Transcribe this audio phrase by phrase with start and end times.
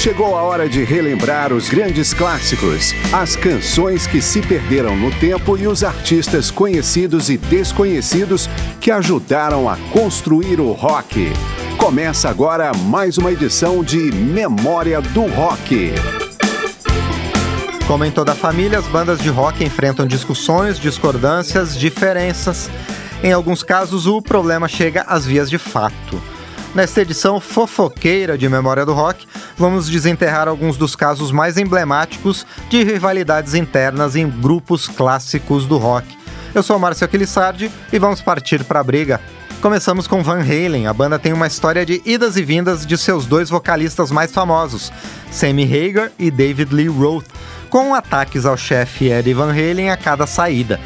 [0.00, 5.58] Chegou a hora de relembrar os grandes clássicos, as canções que se perderam no tempo
[5.58, 8.48] e os artistas conhecidos e desconhecidos
[8.80, 11.30] que ajudaram a construir o rock.
[11.76, 15.92] Começa agora mais uma edição de Memória do Rock.
[17.86, 22.70] Como em toda família, as bandas de rock enfrentam discussões, discordâncias, diferenças.
[23.22, 26.39] Em alguns casos, o problema chega às vias de fato.
[26.72, 29.26] Nesta edição fofoqueira de Memória do Rock,
[29.58, 36.06] vamos desenterrar alguns dos casos mais emblemáticos de rivalidades internas em grupos clássicos do rock.
[36.54, 39.20] Eu sou Márcio Aquilissardi e vamos partir para a briga.
[39.60, 40.86] Começamos com Van Halen.
[40.86, 44.92] A banda tem uma história de idas e vindas de seus dois vocalistas mais famosos,
[45.28, 47.26] Sammy Hagar e David Lee Roth,
[47.68, 50.78] com ataques ao chefe Eddie Van Halen a cada saída.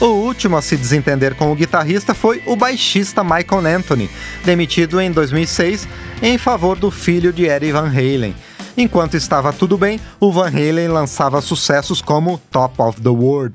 [0.00, 4.08] O último a se desentender com o guitarrista foi o baixista Michael Anthony,
[4.42, 5.86] demitido em 2006
[6.22, 8.34] em favor do filho de Eddie Van Halen.
[8.78, 13.54] Enquanto estava tudo bem, o Van Halen lançava sucessos como Top of the World.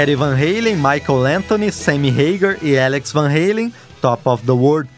[0.00, 3.70] Eddie Van Halen, Michael Anthony, Sammy Hagar e Alex Van Halen,
[4.00, 4.88] Top of the World.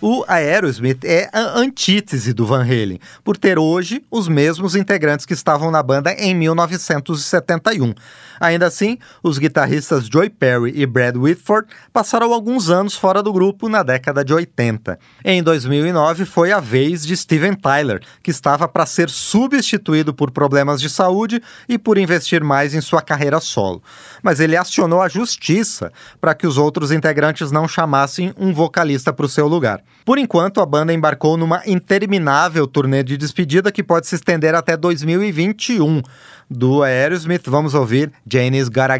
[0.00, 5.34] O Aerosmith é a antítese do Van Halen, por ter hoje os mesmos integrantes que
[5.34, 7.92] estavam na banda em 1971.
[8.38, 13.68] Ainda assim, os guitarristas Joy Perry e Brad Whitford passaram alguns anos fora do grupo
[13.68, 14.96] na década de 80.
[15.24, 20.80] Em 2009 foi a vez de Steven Tyler, que estava para ser substituído por problemas
[20.80, 23.82] de saúde e por investir mais em sua carreira solo.
[24.22, 29.26] Mas ele acionou a justiça para que os outros integrantes não chamassem um vocalista para
[29.26, 29.82] o seu lugar.
[30.04, 34.76] Por enquanto, a banda embarcou numa interminável turnê de despedida que pode se estender até
[34.76, 36.02] 2021
[36.50, 38.92] do Aerosmith, vamos ouvir Janie's Got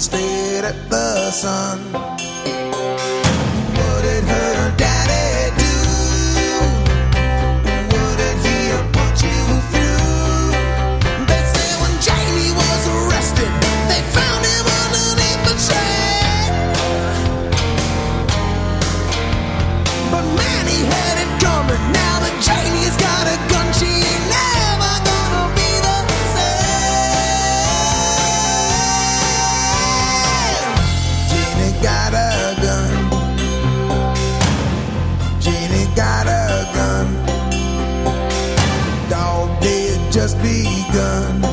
[0.00, 2.29] stared at the sun.
[40.10, 41.49] just begun.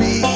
[0.00, 0.29] be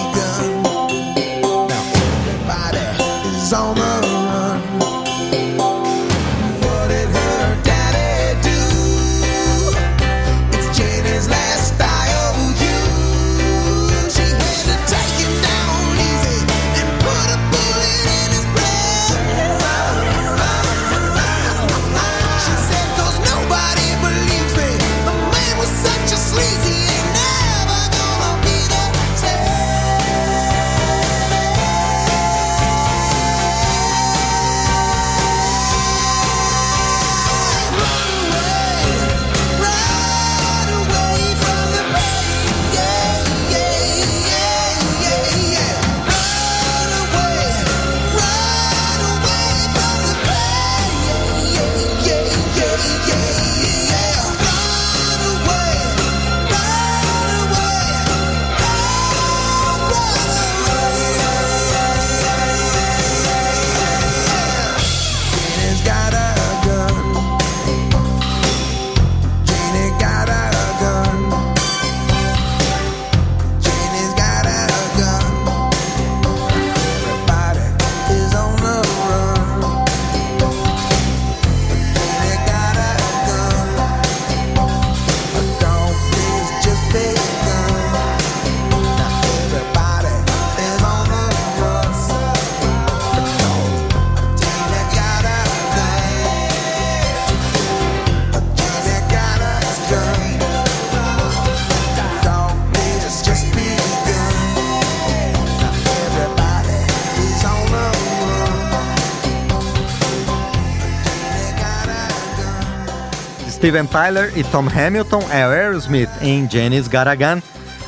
[113.64, 117.40] Steven Tyler e Tom Hamilton é Aerosmith em Janis Garagan.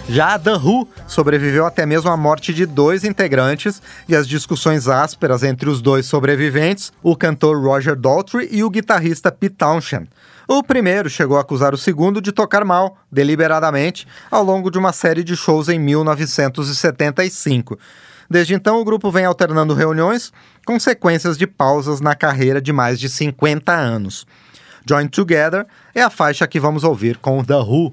[0.09, 5.43] Já The Who sobreviveu até mesmo à morte de dois integrantes e as discussões ásperas
[5.43, 10.09] entre os dois sobreviventes, o cantor Roger Daltrey e o guitarrista Pete Townshend.
[10.49, 14.95] O primeiro chegou a acusar o segundo de tocar mal, deliberadamente, ao longo de uma
[14.95, 17.79] série de shows em 1975.
[18.31, 20.33] Desde então, o grupo vem alternando reuniões
[20.65, 24.27] com sequências de pausas na carreira de mais de 50 anos.
[24.89, 27.91] Join Together é a faixa que vamos ouvir com The Who.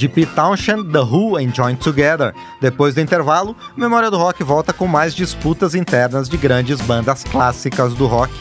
[0.00, 2.34] De Pete Townshend, The Who and Join Together.
[2.58, 7.92] Depois do intervalo, Memória do Rock volta com mais disputas internas de grandes bandas clássicas
[7.92, 8.32] do rock.